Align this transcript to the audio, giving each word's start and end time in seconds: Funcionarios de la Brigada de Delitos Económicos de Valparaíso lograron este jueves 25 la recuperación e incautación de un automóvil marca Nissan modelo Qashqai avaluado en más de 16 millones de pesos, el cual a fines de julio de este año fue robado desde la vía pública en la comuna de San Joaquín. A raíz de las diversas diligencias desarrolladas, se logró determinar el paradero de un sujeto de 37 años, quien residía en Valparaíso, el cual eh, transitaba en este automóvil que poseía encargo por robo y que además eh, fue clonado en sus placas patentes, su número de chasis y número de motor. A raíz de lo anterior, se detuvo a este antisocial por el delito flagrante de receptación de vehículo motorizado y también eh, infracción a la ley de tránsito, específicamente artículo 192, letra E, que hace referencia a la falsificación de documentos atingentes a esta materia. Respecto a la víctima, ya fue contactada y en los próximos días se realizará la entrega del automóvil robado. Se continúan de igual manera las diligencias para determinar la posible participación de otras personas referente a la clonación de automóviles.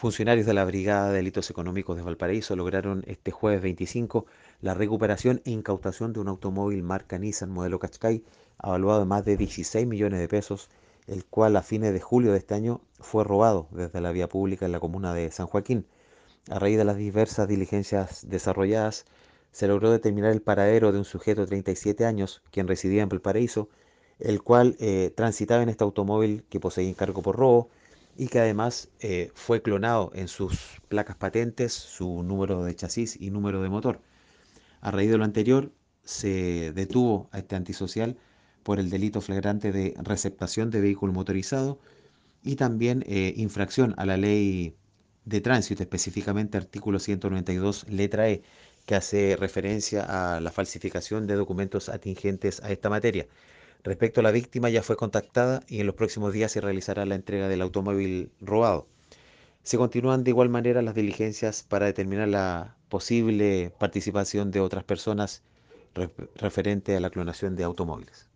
Funcionarios 0.00 0.46
de 0.46 0.54
la 0.54 0.64
Brigada 0.64 1.10
de 1.10 1.16
Delitos 1.16 1.50
Económicos 1.50 1.94
de 1.94 2.02
Valparaíso 2.02 2.56
lograron 2.56 3.04
este 3.06 3.32
jueves 3.32 3.60
25 3.60 4.24
la 4.62 4.72
recuperación 4.72 5.42
e 5.44 5.50
incautación 5.50 6.14
de 6.14 6.20
un 6.20 6.28
automóvil 6.28 6.82
marca 6.82 7.18
Nissan 7.18 7.50
modelo 7.50 7.78
Qashqai 7.78 8.24
avaluado 8.56 9.02
en 9.02 9.08
más 9.08 9.26
de 9.26 9.36
16 9.36 9.86
millones 9.86 10.18
de 10.18 10.26
pesos, 10.26 10.70
el 11.06 11.26
cual 11.26 11.54
a 11.54 11.62
fines 11.62 11.92
de 11.92 12.00
julio 12.00 12.32
de 12.32 12.38
este 12.38 12.54
año 12.54 12.80
fue 12.98 13.24
robado 13.24 13.68
desde 13.72 14.00
la 14.00 14.10
vía 14.10 14.26
pública 14.26 14.64
en 14.64 14.72
la 14.72 14.80
comuna 14.80 15.12
de 15.12 15.30
San 15.32 15.46
Joaquín. 15.46 15.84
A 16.48 16.58
raíz 16.58 16.78
de 16.78 16.86
las 16.86 16.96
diversas 16.96 17.46
diligencias 17.46 18.26
desarrolladas, 18.26 19.04
se 19.52 19.68
logró 19.68 19.90
determinar 19.90 20.32
el 20.32 20.40
paradero 20.40 20.92
de 20.92 20.98
un 20.98 21.04
sujeto 21.04 21.42
de 21.42 21.48
37 21.48 22.06
años, 22.06 22.40
quien 22.50 22.68
residía 22.68 23.02
en 23.02 23.10
Valparaíso, 23.10 23.68
el 24.18 24.42
cual 24.42 24.76
eh, 24.80 25.12
transitaba 25.14 25.62
en 25.62 25.68
este 25.68 25.84
automóvil 25.84 26.44
que 26.48 26.58
poseía 26.58 26.88
encargo 26.88 27.20
por 27.20 27.36
robo 27.36 27.68
y 28.20 28.28
que 28.28 28.38
además 28.38 28.90
eh, 29.00 29.30
fue 29.34 29.62
clonado 29.62 30.10
en 30.14 30.28
sus 30.28 30.82
placas 30.88 31.16
patentes, 31.16 31.72
su 31.72 32.22
número 32.22 32.62
de 32.64 32.76
chasis 32.76 33.16
y 33.18 33.30
número 33.30 33.62
de 33.62 33.70
motor. 33.70 34.02
A 34.82 34.90
raíz 34.90 35.10
de 35.10 35.16
lo 35.16 35.24
anterior, 35.24 35.72
se 36.04 36.72
detuvo 36.72 37.30
a 37.32 37.38
este 37.38 37.56
antisocial 37.56 38.18
por 38.62 38.78
el 38.78 38.90
delito 38.90 39.22
flagrante 39.22 39.72
de 39.72 39.94
receptación 40.02 40.70
de 40.70 40.82
vehículo 40.82 41.14
motorizado 41.14 41.80
y 42.42 42.56
también 42.56 43.04
eh, 43.06 43.32
infracción 43.38 43.94
a 43.96 44.04
la 44.04 44.18
ley 44.18 44.76
de 45.24 45.40
tránsito, 45.40 45.82
específicamente 45.82 46.58
artículo 46.58 46.98
192, 46.98 47.88
letra 47.88 48.28
E, 48.28 48.42
que 48.84 48.96
hace 48.96 49.34
referencia 49.34 50.36
a 50.36 50.42
la 50.42 50.52
falsificación 50.52 51.26
de 51.26 51.36
documentos 51.36 51.88
atingentes 51.88 52.62
a 52.62 52.70
esta 52.70 52.90
materia. 52.90 53.26
Respecto 53.82 54.20
a 54.20 54.22
la 54.22 54.30
víctima, 54.30 54.70
ya 54.70 54.82
fue 54.82 54.96
contactada 54.96 55.62
y 55.68 55.80
en 55.80 55.86
los 55.86 55.94
próximos 55.94 56.32
días 56.32 56.52
se 56.52 56.60
realizará 56.60 57.04
la 57.06 57.14
entrega 57.14 57.48
del 57.48 57.62
automóvil 57.62 58.30
robado. 58.40 58.86
Se 59.62 59.76
continúan 59.78 60.24
de 60.24 60.30
igual 60.30 60.48
manera 60.48 60.82
las 60.82 60.94
diligencias 60.94 61.62
para 61.62 61.86
determinar 61.86 62.28
la 62.28 62.76
posible 62.88 63.72
participación 63.78 64.50
de 64.50 64.60
otras 64.60 64.84
personas 64.84 65.42
referente 66.36 66.96
a 66.96 67.00
la 67.00 67.10
clonación 67.10 67.56
de 67.56 67.64
automóviles. 67.64 68.29